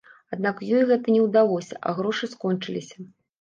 [0.35, 2.97] Аднак ёй гэта не ўдалося, а грошы скончыліся.